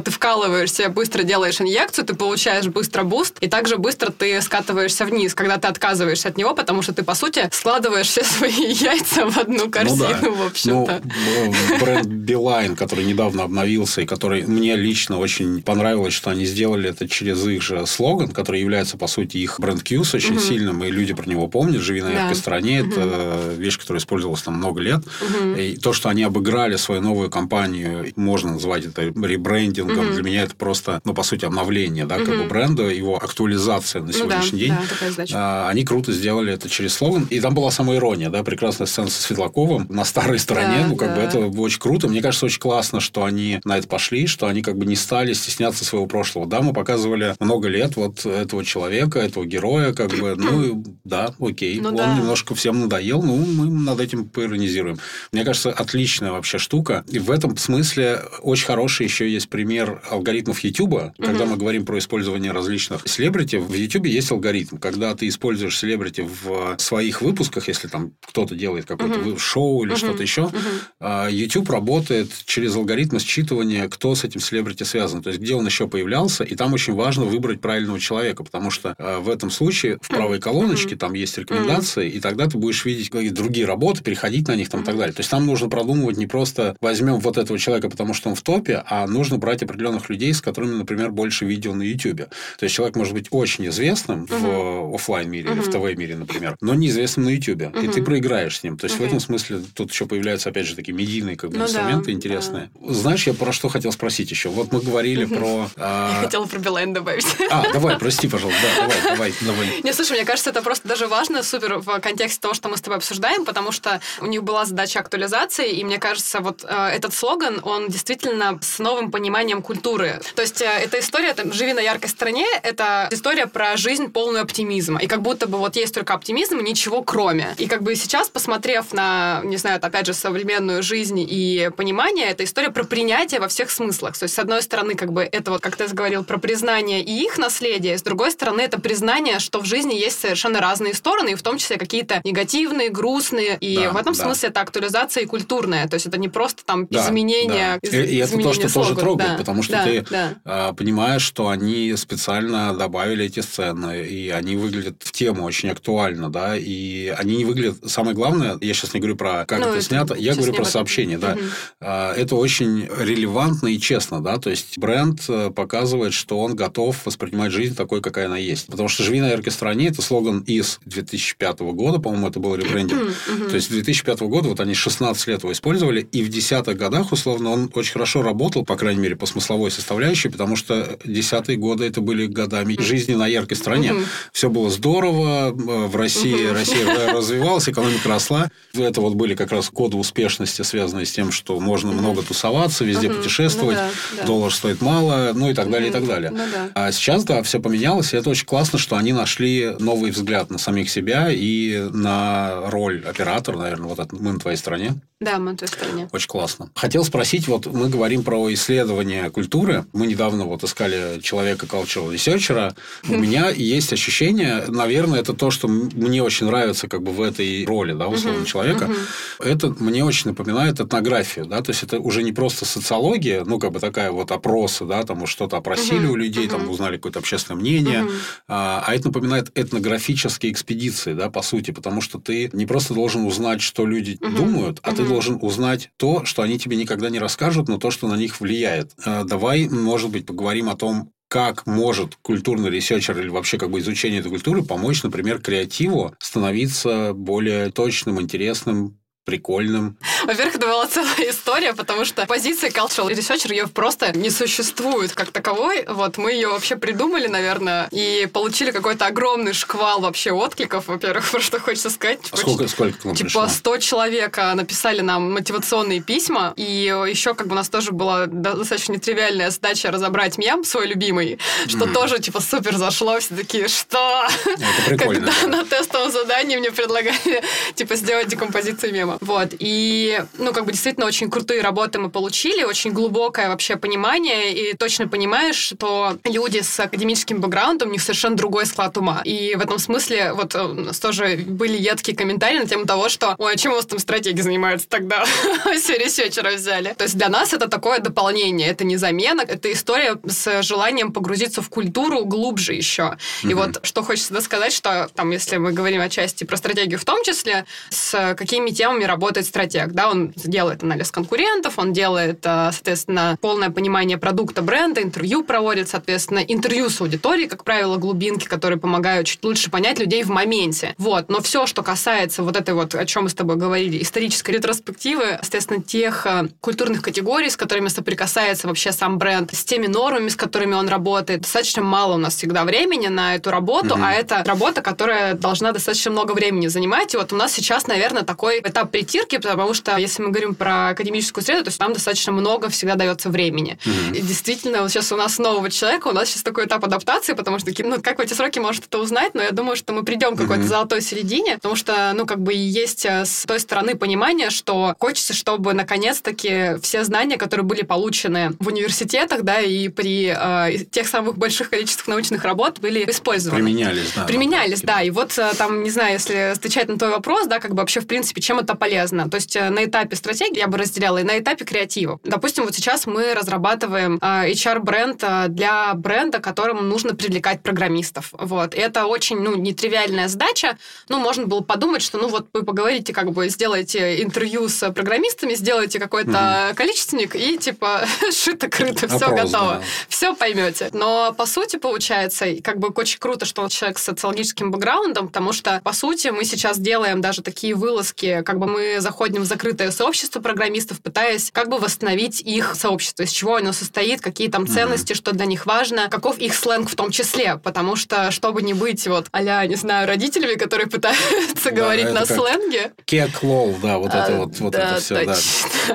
[0.00, 5.34] ты вкалываешься, быстро делаешь инъекцию, ты получаешь быстро boost, и также быстро ты скатываешься вниз,
[5.34, 9.38] когда ты отказываешься от него, потому что ты, по сути, складываешь все свои яйца в
[9.38, 10.30] одну корзину, ну, да.
[10.30, 11.02] в общем-то.
[11.04, 16.90] Ну, бренд Билайн, который недавно обновился, и который мне лично очень понравилось, что они сделали
[16.90, 20.40] это через их же слоган, который является, по сути, их бренд Qs очень угу.
[20.40, 21.82] сильным, и люди про него помнят.
[21.82, 22.34] «Живи на яркой да.
[22.34, 25.00] стране» угу.– это вещь, которая использовалась там много лет.
[25.00, 25.54] Угу.
[25.58, 30.06] И то, что они обыграли свою новую компанию, можно назвать это ребрендингом.
[30.06, 30.14] Угу.
[30.14, 32.24] Для меня это просто, ну, по сути, обновление, да, угу.
[32.24, 35.16] как бы бренда, его актуализация на сегодняшний ну, да, день.
[35.16, 35.24] Да.
[35.34, 37.26] А, они круто сделали это через слоган.
[37.30, 40.78] И там была самая ирония, да, прекрасная сцена со Светлаковым на старой стороне.
[40.82, 41.16] Да, ну, как да.
[41.16, 42.08] бы это очень круто.
[42.08, 45.32] Мне кажется, очень классно, что они на это пошли, что они как бы не стали
[45.32, 46.46] стесняться своего прошлого.
[46.46, 51.80] Да, мы показывали много лет вот этого человека, этого героя, как бы, ну, да, окей.
[51.80, 52.14] Ну, Он да.
[52.16, 54.98] немножко всем надоел, ну, мы над этим поиронизируем.
[55.32, 57.04] Мне кажется, отличная вообще штука.
[57.08, 61.12] И в этом смысле очень хороший еще есть пример алгоритмов YouTube.
[61.18, 61.52] Когда угу.
[61.52, 64.78] мы говорим про использование различных селебрити, в YouTube есть алгоритм.
[64.78, 69.38] Когда ты используешь селебрити в своих выпусках, если там кто-то делает какое-то угу.
[69.38, 69.98] шоу или угу.
[69.98, 71.28] что-то еще, угу.
[71.28, 75.22] YouTube работает через алгоритм считывания, кто с этим селебрити связан.
[75.22, 76.44] То есть, где он еще появлялся.
[76.44, 80.40] И там очень важно выбрать правильного человека, потому что э, в этом случае в правой
[80.40, 80.98] колоночке mm-hmm.
[80.98, 82.10] там есть рекомендации, mm-hmm.
[82.10, 84.82] и тогда ты будешь видеть какие-то другие работы, переходить на них там mm-hmm.
[84.82, 85.12] и так далее.
[85.12, 88.42] То есть там нужно продумывать не просто возьмем вот этого человека, потому что он в
[88.42, 92.28] топе, а нужно брать определенных людей, с которыми, например, больше видео на YouTube.
[92.58, 94.90] То есть человек может быть очень известным mm-hmm.
[94.90, 95.52] в офлайн мире mm-hmm.
[95.52, 97.84] или в ТВ мире, например, но неизвестным на YouTube, mm-hmm.
[97.84, 98.76] и ты проиграешь с ним.
[98.76, 101.64] То есть в этом смысле тут еще появляются опять же такие медийные как бы, ну,
[101.64, 102.70] инструменты да, интересные.
[102.74, 102.94] Да.
[102.94, 104.25] Знаешь, я про что хотел спросить?
[104.26, 104.48] Спросить еще.
[104.48, 105.68] Вот мы говорили про...
[105.76, 107.26] Я хотела про Билайн добавить.
[107.50, 108.60] А, давай, прости, пожалуйста.
[108.76, 109.80] Да, давай, давай, давай.
[109.82, 112.80] Не, слушай, мне кажется, это просто даже важно супер в контексте того, что мы с
[112.80, 117.14] тобой обсуждаем, потому что у них была задача актуализации, и мне кажется, вот э, этот
[117.14, 120.20] слоган, он действительно с новым пониманием культуры.
[120.34, 124.42] То есть э, эта история, там, «Живи на яркой стране», это история про жизнь полную
[124.42, 125.00] оптимизма.
[125.00, 127.54] И как будто бы вот есть только оптимизм, ничего кроме.
[127.58, 132.44] И как бы сейчас, посмотрев на, не знаю, опять же, современную жизнь и понимание, это
[132.44, 134.15] история про принятие во всех смыслах.
[134.18, 137.24] То есть, с одной стороны, как бы это вот, как ты говорил, про признание и
[137.24, 141.34] их наследие, с другой стороны, это признание, что в жизни есть совершенно разные стороны, и
[141.34, 143.56] в том числе какие-то негативные, грустные.
[143.60, 144.24] И да, в этом да.
[144.24, 145.88] смысле это актуализация и культурная.
[145.88, 147.78] То есть это не просто там да, изменение.
[147.82, 147.88] Да.
[147.88, 148.90] Из, и, и это то, что слоган.
[148.90, 150.34] тоже трогает, да, потому что да, ты да.
[150.44, 156.30] А, понимаешь, что они специально добавили эти сцены, и они выглядят в тему очень актуально,
[156.30, 157.90] да, и они не выглядят...
[157.90, 160.64] Самое главное, я сейчас не говорю про как ну, это, это снято, я говорю про
[160.64, 161.32] сообщение, да.
[161.32, 161.86] Угу.
[161.86, 167.52] Это очень релевантно и честно, да, то есть бренд э, показывает, что он готов воспринимать
[167.52, 168.66] жизнь такой, какая она есть.
[168.66, 173.14] Потому что «Живи на яркой стране»– это слоган из 2005 года, по-моему, это был ребрендинг.
[173.48, 177.12] То есть, с 2005 года вот они 16 лет его использовали, и в десятых годах,
[177.12, 181.84] условно, он очень хорошо работал, по крайней мере, по смысловой составляющей, потому что десятые годы
[181.84, 183.94] это были годами жизни на яркой стране.
[184.32, 188.50] Все было здорово, э, в России Россия развивалась, экономика росла.
[188.74, 193.10] Это вот были как раз коды успешности, связанные с тем, что можно много тусоваться, везде
[193.10, 193.90] путешествовать, ну
[194.26, 196.30] доллар стоит мало, ну и так далее, и так далее.
[196.30, 196.42] Ну
[196.74, 200.58] а сейчас, да, все поменялось, и это очень классно, что они нашли новый взгляд на
[200.58, 204.94] самих себя и на роль оператора, наверное, вот мы на твоей стороне.
[205.20, 206.08] Да, мы на твоей стороне.
[206.12, 206.70] Очень классно.
[206.74, 209.86] Хотел спросить, вот мы говорим про исследование культуры.
[209.92, 212.74] Мы недавно вот искали человека cultural researcher.
[213.08, 217.64] У меня есть ощущение, наверное, это то, что мне очень нравится как бы в этой
[217.64, 218.90] роли, да, условно, человека.
[219.38, 223.72] Это мне очень напоминает этнографию, да, то есть это уже не просто социология, ну, как
[223.72, 228.04] бы такая вот опросы, да, там что-то опросили у людей, там узнали какое-то общественное мнение,
[228.48, 233.24] а, а это напоминает этнографические экспедиции, да, по сути, потому что ты не просто должен
[233.24, 237.68] узнать, что люди думают, а ты должен узнать то, что они тебе никогда не расскажут,
[237.68, 238.92] но то, что на них влияет.
[239.04, 243.80] А, давай, может быть, поговорим о том, как может культурный researcher или вообще как бы
[243.80, 249.96] изучение этой культуры помочь, например, креативу становиться более точным, интересным, прикольным.
[250.24, 255.32] Во-первых, это была целая история, потому что позиция cultural researcher ее просто не существует как
[255.32, 255.84] таковой.
[255.88, 260.86] Вот мы ее вообще придумали, наверное, и получили какой-то огромный шквал вообще откликов.
[260.86, 262.20] Во-первых, про что хочется сказать.
[262.30, 263.48] А сколько, сколько к нам Типа пришло?
[263.48, 266.62] 100 человек написали нам мотивационные письма, и
[267.08, 271.86] еще как бы у нас тоже была достаточно нетривиальная задача разобрать мем свой любимый, что
[271.86, 271.92] mm.
[271.92, 274.28] тоже типа супер зашло, все такие, что?
[274.44, 275.32] Это прикольно.
[275.32, 277.42] Когда на тестовом задании мне предлагали
[277.74, 279.15] типа сделать декомпозицию мема.
[279.20, 279.54] Вот.
[279.58, 284.76] И, ну, как бы действительно очень крутые работы мы получили, очень глубокое вообще понимание, и
[284.76, 289.22] точно понимаешь, что люди с академическим бэкграундом, у них совершенно другой склад ума.
[289.24, 293.08] И в этом смысле вот э, у нас тоже были едкие комментарии на тему того,
[293.08, 295.24] что ой, а чем у вас там стратеги занимаются тогда?
[295.78, 296.94] Все ресерчера взяли.
[296.96, 301.62] То есть для нас это такое дополнение, это не замена, это история с желанием погрузиться
[301.62, 303.16] в культуру глубже еще.
[303.42, 307.04] И вот что хочется сказать, что там, если мы говорим о части про стратегию в
[307.04, 309.92] том числе, с какими темами работает стратег.
[309.92, 310.10] Да?
[310.10, 316.40] Он делает анализ конкурентов, он делает, э, соответственно, полное понимание продукта, бренда, интервью проводит, соответственно,
[316.40, 320.94] интервью с аудиторией, как правило, глубинки, которые помогают чуть лучше понять людей в моменте.
[320.98, 321.28] Вот.
[321.28, 325.38] Но все, что касается вот этой вот, о чем мы с тобой говорили, исторической ретроспективы,
[325.42, 330.36] соответственно, тех э, культурных категорий, с которыми соприкасается вообще сам бренд, с теми нормами, с
[330.36, 334.04] которыми он работает, достаточно мало у нас всегда времени на эту работу, mm-hmm.
[334.04, 337.14] а это работа, которая должна достаточно много времени занимать.
[337.14, 340.88] И вот у нас сейчас, наверное, такой этап притирки, потому что если мы говорим про
[340.88, 343.78] академическую среду, то есть там достаточно много всегда дается времени.
[343.84, 344.16] Mm-hmm.
[344.16, 347.58] И действительно, вот сейчас у нас нового человека, у нас сейчас такой этап адаптации, потому
[347.58, 350.34] что ну, как в эти сроки может это узнать, но я думаю, что мы придем
[350.34, 350.68] к какой-то mm-hmm.
[350.68, 355.34] золотой середине, потому что, ну, как бы есть э, с той стороны понимание, что хочется,
[355.34, 361.36] чтобы наконец-таки все знания, которые были получены в университетах, да, и при э, тех самых
[361.36, 363.62] больших количествах научных работ были использованы.
[363.62, 364.24] Применялись, да.
[364.24, 365.02] Применялись, да.
[365.02, 368.00] И вот э, там, не знаю, если отвечать на твой вопрос, да, как бы вообще,
[368.00, 369.28] в принципе, чем это полезно.
[369.28, 372.20] То есть э, на этапе стратегии я бы разделяла и на этапе креатива.
[372.24, 378.30] Допустим, вот сейчас мы разрабатываем э, HR-бренд э, для бренда, которому нужно привлекать программистов.
[378.32, 378.74] Вот.
[378.74, 380.78] И это очень, ну, нетривиальная задача.
[381.08, 385.54] Ну, можно было подумать, что, ну, вот вы поговорите, как бы сделаете интервью с программистами,
[385.54, 386.74] сделаете какой-то mm-hmm.
[386.74, 389.74] количественник и, типа, шито-крыто, все готово.
[389.74, 389.82] Да.
[390.08, 390.90] Все поймете.
[390.92, 395.80] Но, по сути, получается, как бы очень круто, что человек с социологическим бэкграундом, потому что,
[395.82, 400.40] по сути, мы сейчас делаем даже такие вылазки, как бы мы заходим в закрытое сообщество
[400.40, 405.16] программистов, пытаясь как бы восстановить их сообщество, из чего оно состоит, какие там ценности, mm-hmm.
[405.16, 409.06] что для них важно, каков их сленг в том числе, потому что, чтобы не быть
[409.06, 412.92] вот а не знаю, родителями, которые пытаются говорить на сленге.
[413.04, 415.36] Кек лол, да, вот это вот, вот это все, да.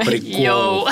[0.06, 0.88] Прикол.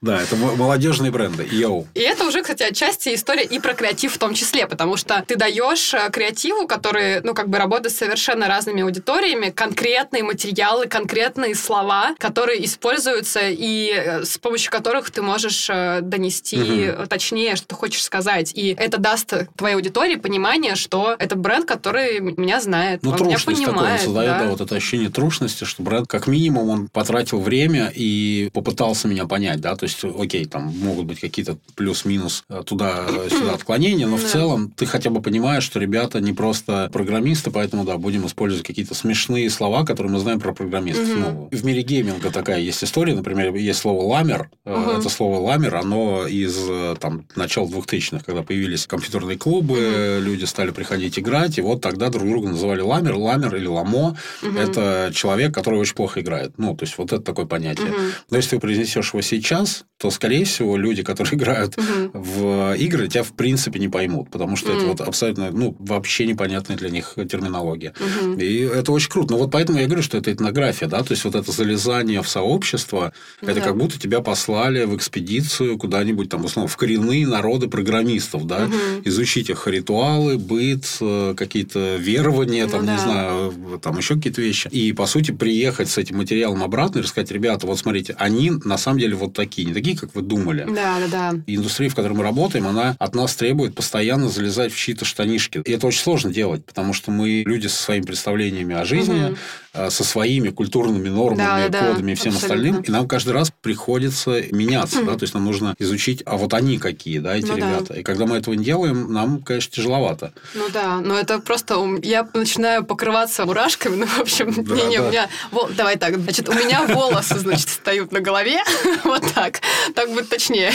[0.00, 1.46] Да, это молодежные бренды.
[1.50, 1.86] Yo.
[1.94, 5.36] И это уже, кстати, отчасти история и про креатив в том числе, потому что ты
[5.36, 11.54] даешь э, креативу, который, ну, как бы работает с совершенно разными аудиториями, конкретные материалы, конкретные
[11.54, 17.06] слова, которые используются и э, с помощью которых ты можешь э, донести угу.
[17.06, 18.52] точнее, что ты хочешь сказать.
[18.54, 23.38] И это даст твоей аудитории понимание, что это бренд, который меня знает, ну, он меня
[23.38, 23.74] понимает.
[23.74, 24.38] Такое создает, да?
[24.40, 29.24] да, вот это ощущение трушности, что бренд как минимум он потратил время и попытался меня
[29.24, 34.24] понять, да, то есть, окей, там могут быть какие-то плюс-минус э, туда-сюда отклонения, но в
[34.24, 38.94] целом ты хотя бы понимаешь, что ребята не просто программисты, поэтому, да, будем использовать какие-то
[38.94, 40.81] смешные слова, которые мы знаем про программистов.
[40.90, 46.26] Ну, в мире гейминга такая есть история, например, есть слово «ламер», это слово «ламер», оно
[46.26, 51.80] из э, там, начала 2000-х, когда появились компьютерные клубы, люди стали приходить играть, и вот
[51.80, 54.16] тогда друг друга называли ламер, ламер или ламо.
[54.42, 56.52] Это человек, который очень плохо играет.
[56.58, 57.88] Ну, то есть, вот это такое понятие.
[58.30, 61.76] Но если ты произнесешь его сейчас, то, скорее всего, люди, которые играют
[62.12, 66.76] в игры, тебя в принципе не поймут, потому что это вот абсолютно, ну, вообще непонятная
[66.76, 67.94] для них терминология.
[68.38, 69.32] И это очень круто.
[69.32, 72.28] Но вот поэтому я говорю, что это этнография, да, то есть, вот это залезание в
[72.28, 78.46] сообщество, это как будто тебя послали в экспедицию куда-нибудь там, условно, в коренные народы программистов,
[78.46, 78.68] да,
[79.04, 84.68] изучить их ритуалы, быт, э, какие-то верования, там, ну, не знаю, там еще какие-то вещи.
[84.68, 88.78] И, по сути, приехать с этим материалом обратно и рассказать, ребята, вот смотрите, они на
[88.78, 90.66] самом деле вот такие, не такие, как вы думали.
[90.68, 91.40] Да, да, да.
[91.46, 95.62] И индустрия, в которой мы работаем, она от нас требует постоянно залезать в чьи-то штанишки.
[95.64, 99.36] И это очень сложно делать, потому что мы люди со своими представлениями о жизни, угу.
[99.72, 102.56] Со своими культурными нормами, да, кодами да, и всем абсолютно.
[102.56, 102.82] остальным.
[102.82, 106.78] И нам каждый раз приходится меняться, да, то есть нам нужно изучить, а вот они
[106.78, 107.94] какие, да, эти ну, ребята.
[107.94, 108.00] Да.
[108.00, 110.32] И когда мы этого не делаем, нам, конечно, тяжеловато.
[110.54, 114.98] Ну да, но это просто я начинаю покрываться мурашками, ну, в общем, да, не, не,
[114.98, 115.04] да.
[115.04, 115.28] у меня...
[115.76, 118.60] Давай так, значит, у меня волосы, значит, встают на голове,
[119.04, 119.60] вот так,
[119.94, 120.72] так будет точнее.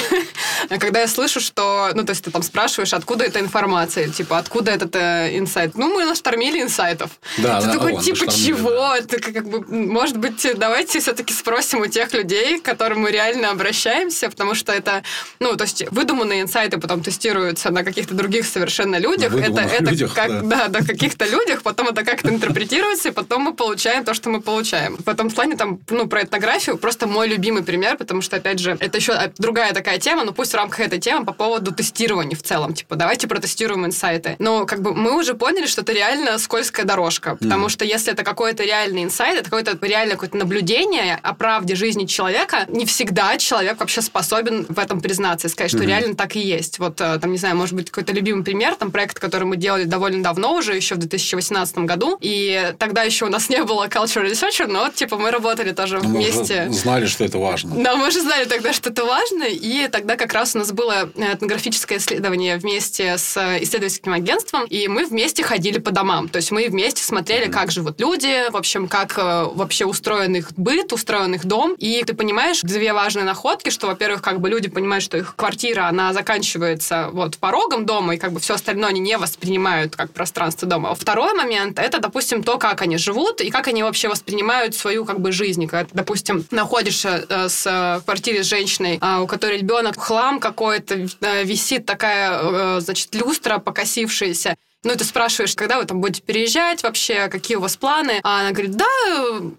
[0.70, 1.92] А когда я слышу, что...
[1.94, 5.76] Ну, то есть ты там спрашиваешь, откуда эта информация, типа, откуда этот э, инсайт?
[5.76, 7.12] Ну, мы наштормили инсайтов.
[7.38, 8.87] Да, ты такой, типа, чего?
[8.90, 8.98] Да.
[8.98, 13.52] Это как бы, может быть, давайте все-таки спросим у тех людей, к которым мы реально
[13.52, 15.04] обращаемся, потому что это,
[15.40, 19.34] ну, то есть выдуманные инсайты потом тестируются на каких-то других совершенно людях.
[19.34, 23.54] Это, это людях, как, да, да, каких-то людях, потом это как-то интерпретируется, и потом мы
[23.54, 24.98] получаем то, что мы получаем.
[24.98, 28.78] В этом плане там, ну, про этнографию просто мой любимый пример, потому что, опять же,
[28.80, 32.44] это еще другая такая тема, но пусть в рамках этой темы по поводу тестирования в
[32.44, 32.74] целом.
[32.74, 34.36] Типа, давайте протестируем инсайты.
[34.40, 37.70] Но как бы мы уже поняли, что это реально скользкая дорожка, потому mm.
[37.70, 42.66] что если это какой-то реальный инсайт, это какое-то реально какое-то наблюдение о правде жизни человека,
[42.68, 45.88] не всегда человек вообще способен в этом признаться и сказать, что mm-hmm.
[45.88, 46.80] реально так и есть.
[46.80, 49.86] Вот э, там, не знаю, может быть, какой-то любимый пример, там проект, который мы делали
[49.86, 54.26] довольно давно уже, еще в 2018 году, и тогда еще у нас не было culture
[54.30, 56.70] researcher, но вот, типа, мы работали тоже мы вместе.
[56.70, 57.76] знали, что это важно.
[57.84, 61.10] Да, мы же знали тогда, что это важно, и тогда как раз у нас было
[61.16, 66.30] этнографическое исследование вместе с исследовательским агентством, и мы вместе ходили по домам.
[66.30, 67.52] То есть мы вместе смотрели, mm-hmm.
[67.52, 71.74] как живут люди, в общем, как э, вообще устроен их быт, устроен их дом.
[71.78, 75.88] И ты понимаешь две важные находки, что, во-первых, как бы люди понимают, что их квартира,
[75.88, 80.68] она заканчивается вот порогом дома, и как бы все остальное они не воспринимают как пространство
[80.68, 80.92] дома.
[80.92, 85.06] А второй момент— это, допустим, то, как они живут и как они вообще воспринимают свою
[85.06, 85.66] как бы жизнь.
[85.68, 91.08] Когда допустим, находишься э, с, в квартире с женщиной, э, у которой ребенок хлам какой-то,
[91.22, 96.82] э, висит такая, э, значит, люстра покосившаяся, ну, ты спрашиваешь, когда вы там будете переезжать
[96.84, 98.22] вообще, какие у вас планы?
[98.24, 98.86] А она говорит, да,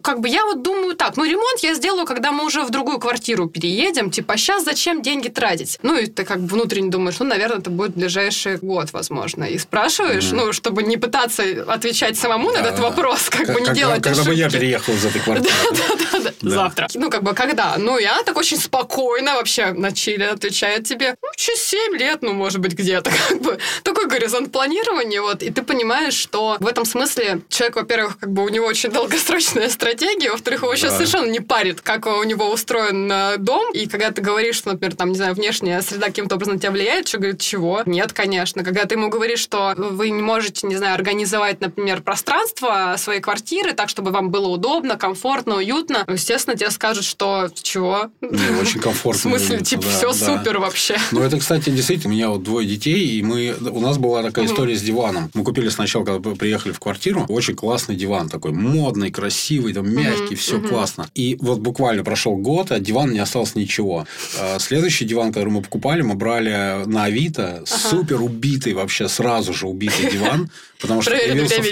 [0.02, 2.98] как бы я вот думаю так, ну, ремонт я сделаю, когда мы уже в другую
[2.98, 5.78] квартиру переедем, типа, сейчас зачем деньги тратить?
[5.82, 9.44] Ну, и ты как бы внутренне думаешь, ну, наверное, это будет ближайший год, возможно.
[9.44, 10.46] И спрашиваешь, mm-hmm.
[10.46, 13.76] ну, чтобы не пытаться отвечать самому да, на этот вопрос, как, как бы не как,
[13.76, 14.28] делать Когда ошибки.
[14.28, 15.54] бы я переехал из этой квартиры.
[15.68, 16.88] Да, да, да, завтра.
[16.94, 17.76] Ну, как бы, когда?
[17.76, 22.32] Ну, я так очень спокойно вообще на чиле отвечает тебе, ну, через 7 лет, ну,
[22.32, 23.58] может быть, где-то, как бы.
[23.82, 28.44] Такой горизонт планирования, вот, и ты понимаешь, что в этом смысле человек, во-первых, как бы
[28.44, 30.98] у него очень долгосрочная стратегия, во-вторых, его сейчас да.
[30.98, 33.72] совершенно не парит, как у него устроен э, дом.
[33.72, 36.70] И когда ты говоришь, что, например, там, не знаю, внешняя среда каким-то образом на тебя
[36.70, 37.82] влияет, что говорит, чего?
[37.86, 38.64] Нет, конечно.
[38.64, 43.72] Когда ты ему говоришь, что вы не можете, не знаю, организовать, например, пространство своей квартиры
[43.72, 48.10] так, чтобы вам было удобно, комфортно, уютно, естественно, тебе скажут, что чего?
[48.20, 49.18] Не, очень комфортно.
[49.18, 50.96] В смысле, типа, все супер вообще.
[51.12, 54.46] Ну, это, кстати, действительно, у меня вот двое детей, и мы, у нас была такая
[54.46, 54.97] история с диваном.
[55.34, 60.34] Мы купили сначала, когда приехали в квартиру, очень классный диван такой, модный, красивый, там, мягкий,
[60.34, 60.68] угу, все угу.
[60.68, 61.08] классно.
[61.14, 64.06] И вот буквально прошел год, а диван не осталось ничего.
[64.38, 67.66] А следующий диван, который мы покупали, мы брали на Авито, ага.
[67.66, 71.62] супер убитый вообще, сразу же убитый диван, потому что появился,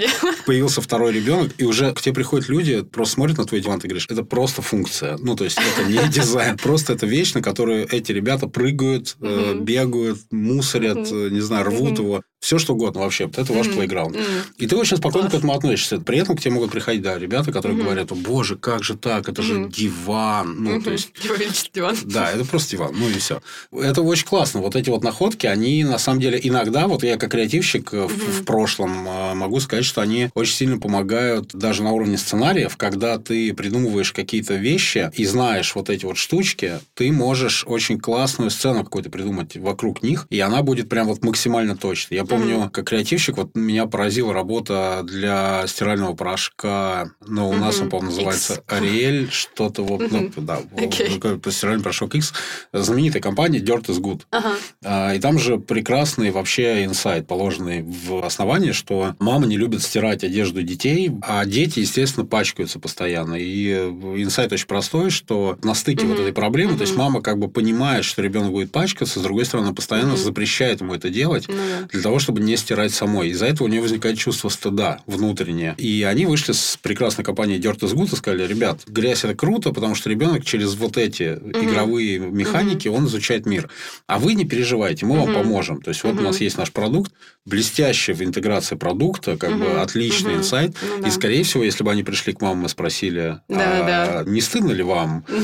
[0.46, 3.88] появился второй ребенок, и уже к тебе приходят люди, просто смотрят на твой диван, ты
[3.88, 5.16] говоришь, это просто функция.
[5.18, 10.20] Ну, то есть, это не дизайн, просто это вещь, на которую эти ребята прыгают, бегают,
[10.30, 13.26] мусорят, не знаю, рвут его все что угодно вообще.
[13.26, 14.16] Вот это ваш плейграунд.
[14.56, 15.98] И ты очень спокойно к этому относишься.
[15.98, 19.28] При этом к тебе могут приходить, да, ребята, которые говорят, о боже, как же так,
[19.28, 20.62] это же диван.
[20.62, 21.10] Ну, то есть...
[21.74, 21.96] диван.
[22.04, 23.42] Да, это просто диван, ну и все.
[23.72, 24.60] Это очень классно.
[24.60, 28.40] Вот эти вот находки, они на самом деле иногда, вот я как креативщик mm-hmm.
[28.40, 33.18] в, прошлом а, могу сказать, что они очень сильно помогают даже на уровне сценариев, когда
[33.18, 38.84] ты придумываешь какие-то вещи и знаешь вот эти вот штучки, ты можешь очень классную сцену
[38.84, 42.16] какую-то придумать вокруг них, и она будет прям вот максимально точной.
[42.16, 42.70] Я помню, mm-hmm.
[42.70, 47.60] как креативщик, вот меня поразила работа для стирального порошка, но у mm-hmm.
[47.60, 50.32] нас он, по-моему, называется Ариэль, что-то вот, mm-hmm.
[50.36, 51.50] ну, да, okay.
[51.50, 52.32] стиральный порошок X,
[52.72, 54.22] знаменитая компания Dirt is Good.
[54.30, 55.16] Uh-huh.
[55.16, 60.62] И там же прекрасный вообще инсайт, положенный в основании, что мама не любит стирать одежду
[60.62, 63.34] детей, а дети, естественно, пачкаются постоянно.
[63.34, 66.08] И инсайт очень простой, что на стыке mm-hmm.
[66.08, 66.76] вот этой проблемы, mm-hmm.
[66.76, 70.24] то есть мама как бы понимает, что ребенок будет пачкаться, с другой стороны, постоянно mm-hmm.
[70.24, 71.88] запрещает ему это делать mm-hmm.
[71.90, 73.30] для того, чтобы не стирать самой.
[73.30, 75.74] Из-за этого у нее возникает чувство стыда внутреннее.
[75.78, 79.72] И они вышли с прекрасной компанией Dirt is Good и сказали, ребят, грязь это круто,
[79.72, 81.64] потому что ребенок через вот эти угу.
[81.64, 82.98] игровые механики, угу.
[82.98, 83.68] он изучает мир.
[84.06, 85.26] А вы не переживайте, мы угу.
[85.26, 85.82] вам поможем.
[85.82, 87.12] То есть, вот у нас есть наш продукт,
[87.44, 90.76] блестящий в интеграции продукта, как бы отличный инсайт.
[90.82, 91.08] Ну, да.
[91.08, 94.82] И, скорее всего, если бы они пришли к вам и спросили, а, не стыдно ли
[94.82, 95.24] вам?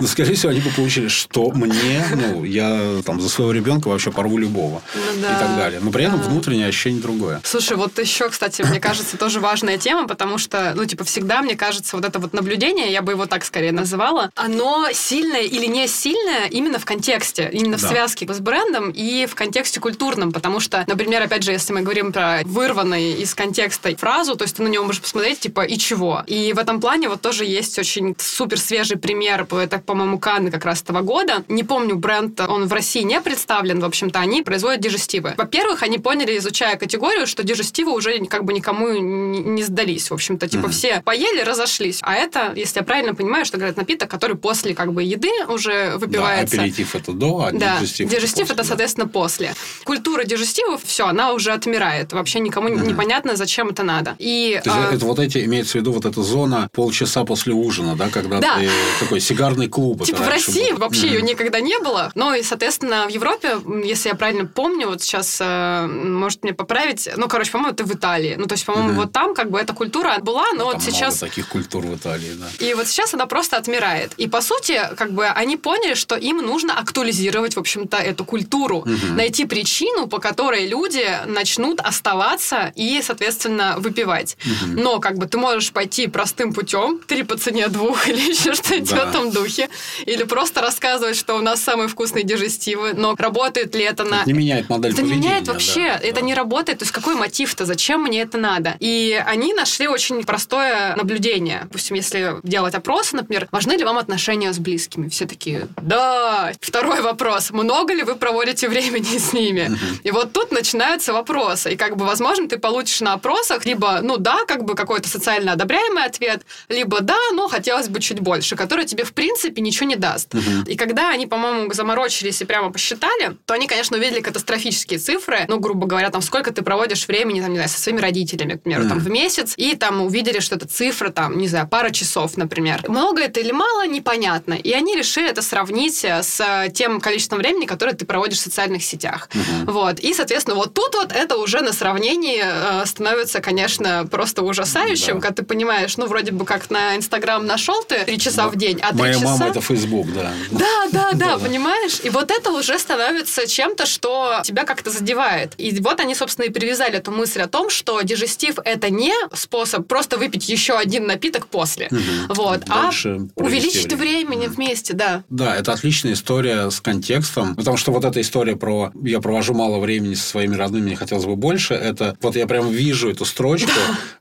[0.00, 4.12] Ну, скорее всего, они бы получили, что мне, ну, я там за своего ребенка вообще
[4.12, 4.80] порву любого.
[4.94, 5.80] Ну и так далее.
[5.82, 7.40] Но при этом внутреннее ощущение другое.
[7.44, 11.56] Слушай, вот еще, кстати, мне кажется, тоже важная тема, потому что, ну, типа, всегда, мне
[11.56, 15.86] кажется, вот это вот наблюдение, я бы его так скорее называла, оно сильное или не
[15.88, 20.84] сильное именно в контексте, именно в связке с брендом и в контексте культурном, потому что,
[20.86, 24.68] например, опять же, если мы говорим про вырванный из контекста фразу, то есть ты на
[24.68, 26.22] него можешь посмотреть, типа, и чего.
[26.26, 30.64] И в этом плане вот тоже есть очень супер свежий пример, это, по-моему, Канны как
[30.64, 31.44] раз этого года.
[31.48, 35.34] Не помню, бренд, он в России не представлен, в общем-то, они производят дижестивы.
[35.38, 40.10] Во-первых, они поняли, изучая категорию, что дижестивы уже как бы никому не сдались.
[40.10, 40.70] В общем-то, типа mm-hmm.
[40.70, 42.00] все поели, разошлись.
[42.02, 45.96] А это, если я правильно понимаю, что говорят напиток, который после как бы еды уже
[45.96, 46.56] выпивается.
[46.56, 49.54] Да, аперитив это до, а да, дижестив, дижестив это, после, это, соответственно, после.
[49.84, 52.12] Культура дижестивов, все, она уже отмирает.
[52.12, 52.88] Вообще никому mm-hmm.
[52.88, 54.16] непонятно, зачем это надо.
[54.18, 54.94] И, То есть, а...
[54.94, 58.56] это вот эти, имеется в виду вот эта зона полчаса после ужина, да, когда да.
[58.58, 60.04] ты такой сигарный клуб.
[60.04, 60.78] Типа в России был.
[60.78, 61.14] вообще mm-hmm.
[61.14, 62.10] ее никогда не было.
[62.16, 67.08] Но и, соответственно, в Европе, если я правильно помню, вот сейчас э, может мне поправить.
[67.16, 68.36] Ну, короче, по-моему, это в Италии.
[68.38, 69.00] Ну, то есть, по-моему, угу.
[69.02, 71.18] вот там как бы эта культура была, но ну, вот сейчас...
[71.18, 72.46] таких культур в Италии, да.
[72.64, 74.12] И вот сейчас она просто отмирает.
[74.16, 78.78] И, по сути, как бы они поняли, что им нужно актуализировать, в общем-то, эту культуру.
[78.78, 79.14] Угу.
[79.14, 84.36] Найти причину, по которой люди начнут оставаться и, соответственно, выпивать.
[84.44, 84.80] Угу.
[84.80, 88.90] Но, как бы, ты можешь пойти простым путем, три по цене двух или еще что-нибудь
[88.90, 89.06] да.
[89.06, 89.68] в этом духе.
[90.06, 92.92] Или просто рассказывать, что у нас самые вкусные дижестивы.
[92.94, 94.22] Но работает ли это на...
[94.22, 95.17] Это не меняет модель это поведения.
[95.18, 95.98] Меняет вообще.
[96.00, 96.20] Да, это да.
[96.20, 96.78] не работает.
[96.78, 97.64] То есть какой мотив-то?
[97.64, 98.76] Зачем мне это надо?
[98.80, 101.60] И они нашли очень простое наблюдение.
[101.64, 105.08] Допустим, если делать опросы, например, важны ли вам отношения с близкими?
[105.08, 106.52] Все такие, да.
[106.60, 107.50] Второй вопрос.
[107.50, 109.70] Много ли вы проводите времени с ними?
[110.02, 111.72] И вот тут начинаются вопросы.
[111.72, 115.52] И как бы, возможно, ты получишь на опросах либо, ну да, как бы какой-то социально
[115.52, 119.96] одобряемый ответ, либо да, но хотелось бы чуть больше, который тебе, в принципе, ничего не
[119.96, 120.34] даст.
[120.66, 125.46] И когда они, по-моему, заморочились и прямо посчитали, то они, конечно, увидели катастрофические цифры.
[125.48, 128.62] Ну, грубо говоря, там, сколько ты проводишь времени, там, не знаю, со своими родителями, к
[128.62, 128.88] примеру, mm.
[128.88, 132.84] там, в месяц, и там увидели, что это цифра, там, не знаю, пара часов, например.
[132.88, 134.52] Много это или мало, непонятно.
[134.52, 138.82] И они решили это сравнить э, с тем количеством времени, которое ты проводишь в социальных
[138.82, 139.30] сетях.
[139.32, 139.70] Mm-hmm.
[139.72, 140.00] Вот.
[140.00, 145.20] И, соответственно, вот тут вот это уже на сравнении э, становится, конечно, просто ужасающим, да.
[145.20, 148.48] когда ты понимаешь, ну, вроде бы как на Инстаграм нашел ты три часа да.
[148.48, 149.24] в день, а Моя часа...
[149.24, 150.32] мама это Фейсбук, да.
[150.50, 152.00] Да, да, да, понимаешь?
[152.02, 155.54] И вот это уже становится чем-то, что тебя как-то задевает.
[155.58, 159.86] И вот они, собственно, и привязали эту мысль о том, что дижестив– это не способ
[159.86, 162.34] просто выпить еще один напиток после, угу.
[162.34, 162.90] вот, а
[163.34, 164.54] увеличить времени угу.
[164.54, 165.24] вместе, да.
[165.28, 169.78] Да, это отличная история с контекстом, потому что вот эта история про «я провожу мало
[169.78, 173.70] времени со своими родными, мне хотелось бы больше», это вот я прям вижу эту строчку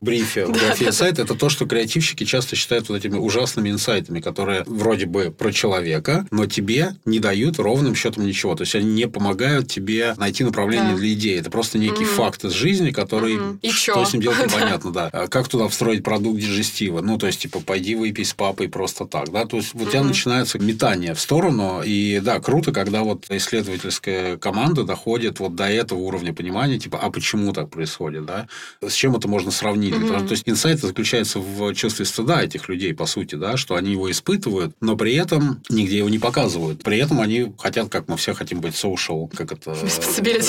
[0.02, 4.20] в брифе, в графе инсайт, это то, что креативщики часто считают вот этими ужасными инсайтами,
[4.20, 8.56] которые вроде бы про человека, но тебе не дают ровным счетом ничего.
[8.56, 11.00] То есть, они не помогают тебе найти направление направление да.
[11.00, 11.40] для идеи.
[11.40, 12.12] Это просто некий угу.
[12.12, 13.38] факт из жизни, который...
[13.38, 13.60] Угу.
[13.62, 15.10] И что с ним делать непонятно, да.
[15.12, 17.02] А как туда встроить продукт дежестива?
[17.02, 19.46] Ну, то есть, типа, пойди выпей с папой просто так, да.
[19.46, 24.38] То есть, вот у тебя начинается метание в сторону, и да, круто, когда вот исследовательская
[24.38, 28.48] команда доходит вот до этого уровня понимания, типа, а почему так происходит, да?
[28.82, 29.96] С чем это можно сравнить?
[29.98, 34.10] То есть, инсайт заключается в чувстве стыда этих людей, по сути, да, что они его
[34.12, 36.84] испытывают, но при этом нигде его не показывают.
[36.84, 39.72] При этом они хотят, как мы все хотим быть social, как это...
[39.72, 40.47] Responsibility.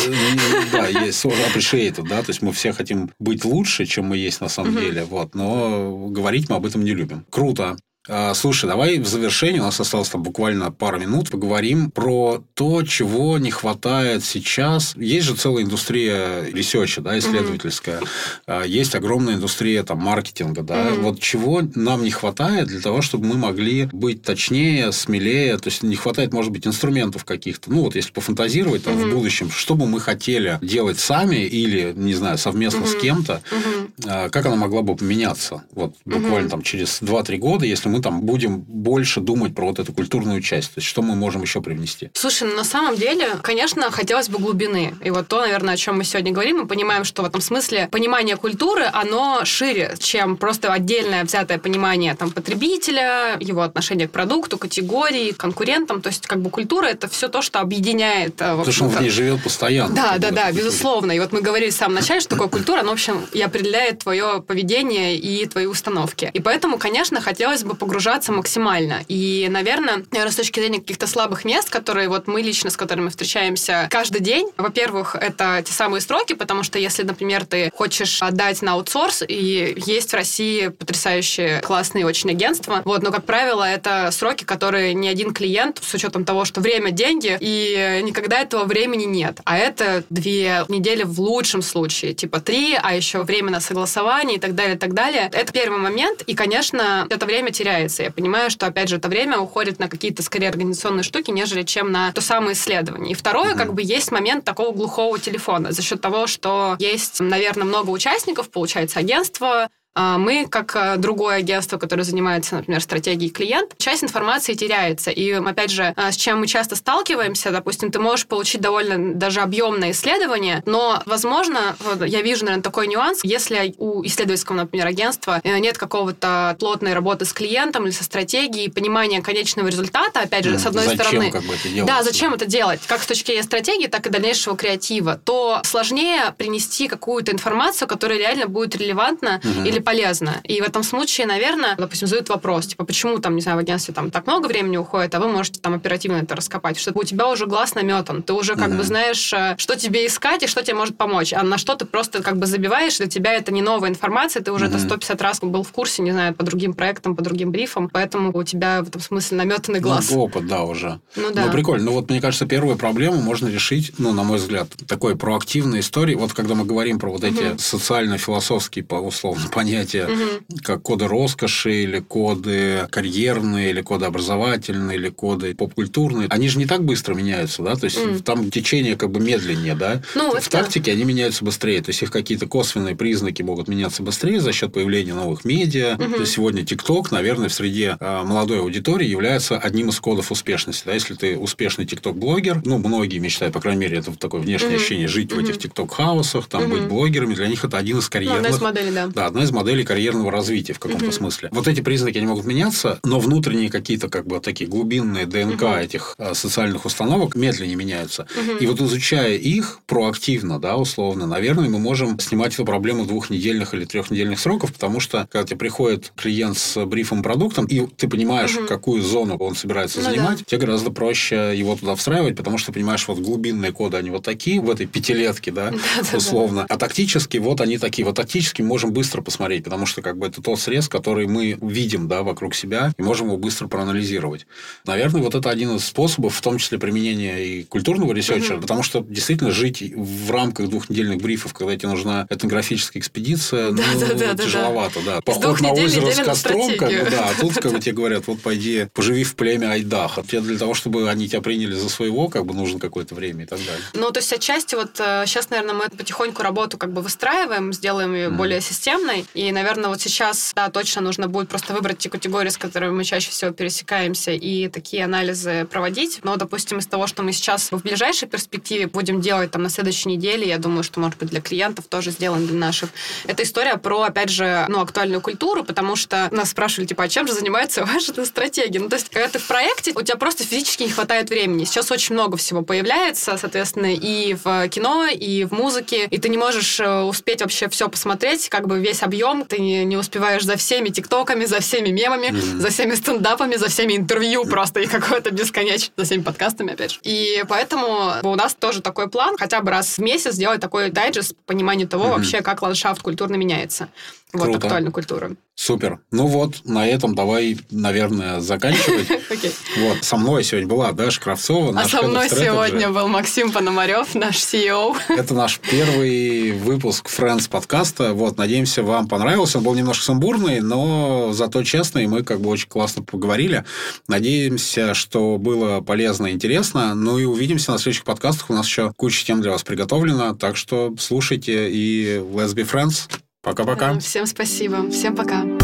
[0.72, 4.48] Да, есть appreciated, да, то есть мы все хотим быть лучше, чем мы есть на
[4.48, 7.24] самом деле, вот, но говорить мы об этом не любим.
[7.30, 7.76] Круто.
[8.08, 12.82] А, слушай, давай в завершении, у нас осталось там буквально пару минут, поговорим про то,
[12.82, 14.94] чего не хватает сейчас.
[14.96, 18.00] Есть же целая индустрия research а, да, исследовательская.
[18.46, 18.68] Mm-hmm.
[18.68, 20.62] Есть огромная индустрия там, маркетинга.
[20.62, 20.74] Да.
[20.74, 21.02] Mm-hmm.
[21.02, 25.58] Вот чего нам не хватает для того, чтобы мы могли быть точнее, смелее.
[25.58, 27.70] То есть, не хватает, может быть, инструментов каких-то.
[27.70, 29.10] Ну, вот если пофантазировать там, mm-hmm.
[29.10, 32.98] в будущем, что бы мы хотели делать сами или, не знаю, совместно mm-hmm.
[32.98, 34.30] с кем-то, mm-hmm.
[34.30, 35.62] как она могла бы поменяться?
[35.72, 36.50] Вот буквально mm-hmm.
[36.50, 40.40] там через 2-3 года, если мы мы там будем больше думать про вот эту культурную
[40.40, 40.74] часть.
[40.74, 42.10] То есть, что мы можем еще привнести?
[42.14, 44.94] Слушай, ну, на самом деле, конечно, хотелось бы глубины.
[45.04, 47.88] И вот то, наверное, о чем мы сегодня говорим, мы понимаем, что в этом смысле
[47.90, 54.58] понимание культуры, оно шире, чем просто отдельное взятое понимание там, потребителя, его отношение к продукту,
[54.58, 56.00] категории, конкурентам.
[56.00, 58.40] То есть, как бы культура– это все то, что объединяет.
[58.40, 59.94] Э, Потому что он в ней живет постоянно.
[59.94, 61.10] Да, да, да, безусловно.
[61.10, 63.98] И вот мы говорили в самом начале, что такое культура, она, в общем, и определяет
[63.98, 66.30] твое поведение и твои установки.
[66.32, 69.02] И поэтому, конечно, хотелось бы погружаться максимально.
[69.08, 73.08] И, наверное, наверное, с точки зрения каких-то слабых мест, которые вот мы лично, с которыми
[73.08, 78.60] встречаемся каждый день, во-первых, это те самые строки, потому что если, например, ты хочешь отдать
[78.60, 84.10] на аутсорс, и есть в России потрясающие классные очень агентства, вот, но, как правило, это
[84.12, 89.04] сроки, которые ни один клиент, с учетом того, что время– деньги, и никогда этого времени
[89.04, 89.40] нет.
[89.44, 94.40] А это две недели в лучшем случае, типа три, а еще время на согласование и
[94.40, 95.30] так далее, и так далее.
[95.32, 98.02] Это первый момент, и, конечно, это время теряется теряется.
[98.02, 101.92] Я понимаю, что, опять же, это время уходит на какие-то, скорее, организационные штуки, нежели чем
[101.92, 103.12] на то самое исследование.
[103.12, 103.58] И второе, mm-hmm.
[103.58, 108.50] как бы, есть момент такого глухого телефона за счет того, что есть, наверное, много участников,
[108.50, 115.10] получается, агентство, мы, как а, другое агентство, которое занимается, например, стратегией клиент, часть информации теряется.
[115.10, 119.40] И, опять же, а, с чем мы часто сталкиваемся, допустим, ты можешь получить довольно даже
[119.40, 125.58] объемное исследование, но, возможно, я вижу, наверное, такой нюанс, если у исследовательского, например, агентства э,
[125.58, 130.58] нет какого-то плотной работы с клиентом или со стратегией, понимания конечного результата, опять же, mm,
[130.58, 131.30] с одной зачем, стороны...
[131.32, 131.88] Как бы это делать?
[131.88, 132.80] Да, зачем это делать?
[132.86, 138.18] Как с точки зрения стратегии, так и дальнейшего креатива, то сложнее принести какую-то информацию, которая
[138.18, 139.66] реально будет релевантна mm-hmm.
[139.66, 140.42] или полезно.
[140.44, 143.94] И в этом случае, наверное, допустим, задают вопрос, типа, почему там, не знаю, в агентстве
[143.94, 147.26] там так много времени уходит, а вы можете там оперативно это раскопать, что у тебя
[147.28, 148.76] уже глаз наметан, ты уже как mm-hmm.
[148.76, 151.86] бы знаешь, э, что тебе искать и что тебе может помочь, а на что ты
[151.86, 154.76] просто как бы забиваешь, для тебя это не новая информация, ты уже mm-hmm.
[154.76, 158.36] это 150 раз был в курсе, не знаю, по другим проектам, по другим брифам, поэтому
[158.36, 160.10] у тебя в этом смысле наметанный глаз.
[160.10, 161.00] Ну, опыт, да, уже.
[161.16, 161.46] Ну, да.
[161.46, 161.86] Ну, прикольно.
[161.86, 166.14] Ну, вот, мне кажется, первую проблему можно решить, ну, на мой взгляд, такой проактивной истории.
[166.14, 167.58] Вот, когда мы говорим про вот эти mm-hmm.
[167.58, 175.54] социально-философские, условно, понятия, mm-hmm как коды роскоши, или коды карьерные, или коды образовательные, или коды
[175.54, 178.22] поп-культурные, они же не так быстро меняются, да, то есть mm.
[178.22, 180.02] там течение как бы медленнее, да.
[180.14, 184.40] Ну, в тактике они меняются быстрее, то есть их какие-то косвенные признаки могут меняться быстрее
[184.40, 185.94] за счет появления новых медиа.
[185.94, 186.14] Mm-hmm.
[186.14, 190.84] То есть сегодня TikTok, наверное, в среде а, молодой аудитории является одним из кодов успешности,
[190.86, 194.76] да, если ты успешный TikTok-блогер, ну, многие мечтают, по крайней мере, это такое внешнее mm-hmm.
[194.76, 195.34] ощущение, жить mm-hmm.
[195.34, 196.68] в этих TikTok-хаусах, там, mm-hmm.
[196.68, 198.42] быть блогерами, для них это один из карьерных...
[198.42, 199.06] Ну, одна из моделей, да.
[199.06, 201.12] Да, одна из моделей карьерного развития в каком-то угу.
[201.12, 201.48] смысле.
[201.52, 205.74] Вот эти признаки, они могут меняться, но внутренние какие-то как бы такие глубинные ДНК угу.
[205.74, 208.26] этих а, социальных установок медленнее меняются.
[208.36, 208.58] Угу.
[208.58, 213.84] И вот изучая их проактивно, да, условно, наверное, мы можем снимать эту проблему двухнедельных или
[213.84, 218.66] трехнедельных сроков, потому что когда тебе приходит клиент с брифом продуктом, и ты понимаешь, угу.
[218.66, 220.44] какую зону он собирается ну, занимать, да.
[220.46, 224.60] тебе гораздо проще его туда встраивать, потому что понимаешь, вот глубинные коды, они вот такие
[224.60, 225.72] в этой пятилетке, да,
[226.12, 226.66] условно.
[226.68, 228.04] А тактически вот они такие.
[228.04, 232.08] Вот тактически можем быстро посмотреть, потому что как бы это тот срез, который мы видим
[232.08, 234.46] да, вокруг себя, и можем его быстро проанализировать.
[234.84, 238.62] Наверное, вот это один из способов, в том числе применения и культурного research а, угу.
[238.62, 244.00] потому что действительно жить в рамках двухнедельных брифов, когда тебе нужна этнографическая экспедиция, да, ну,
[244.00, 245.16] да, да, тяжеловато, да.
[245.16, 245.20] да.
[245.20, 248.40] Поход на озеро с костром, как бы, да, а тут как бы тебе говорят, вот
[248.40, 250.22] пойди, поживи в племя Айдаха.
[250.22, 253.46] Тебе для того, чтобы они тебя приняли за своего, как бы нужно какое-то время и
[253.46, 253.84] так далее.
[253.94, 258.14] Ну, то есть отчасти вот сейчас, э, наверное, мы потихоньку работу как бы выстраиваем, сделаем
[258.14, 258.36] ее mm.
[258.36, 262.58] более системной, И, наверное, вот сейчас, да, точно нужно будет просто выбрать те категории, с
[262.58, 266.18] которыми мы чаще всего пересекаемся, и такие анализы проводить.
[266.24, 270.08] Но, допустим, из того, что мы сейчас в ближайшей перспективе будем делать там на следующей
[270.08, 272.90] неделе, я думаю, что, может быть, для клиентов тоже сделаем для наших.
[273.28, 277.28] Это история про, опять же, ну, актуальную культуру, потому что нас спрашивали, типа, а чем
[277.28, 278.80] же занимается ваша стратегия?
[278.80, 281.64] Ну, то есть, когда ты в проекте, у тебя просто физически не хватает времени.
[281.64, 286.38] Сейчас очень много всего появляется, соответственно, и в кино, и в музыке, и ты не
[286.38, 290.56] можешь э, успеть вообще все посмотреть, как бы весь объем, ты не, не успеваешь за
[290.56, 292.60] всеми тиктоками, за всеми мемами, mm-hmm.
[292.60, 296.98] за всеми стендапами, за всеми интервью просто и какое-то бесконечно, за всеми подкастами, опять же.
[297.02, 301.34] И поэтому у нас тоже такой план, хотя бы раз в месяц сделать такой дайджест
[301.46, 302.16] понимания того mm-hmm.
[302.16, 303.88] вообще, как ландшафт культурно меняется.
[304.32, 304.58] Вот Круто.
[304.58, 305.36] актуальную культуру.
[305.54, 306.00] Супер.
[306.10, 309.08] Ну вот, на этом давай, наверное, заканчивать.
[309.30, 309.52] okay.
[309.78, 311.80] Вот, со мной сегодня была Даша Кравцова.
[311.80, 314.96] А со мной сегодня был Максим Пономарев, наш CEO.
[315.08, 318.12] Это наш первый выпуск Friends подкаста.
[318.12, 319.58] Вот, надеемся, вам понравился.
[319.58, 322.06] Он был немножко сумбурный, но зато честный.
[322.06, 323.64] Мы как бы очень классно поговорили.
[324.06, 326.94] Надеемся, что было полезно и интересно.
[326.94, 328.50] Ну и увидимся на следующих подкастах.
[328.50, 330.34] У нас еще куча тем для вас приготовлена.
[330.34, 333.08] Так что слушайте и let's be friends.
[333.42, 333.98] Пока-пока.
[333.98, 334.88] Всем спасибо.
[334.90, 335.57] Всем пока.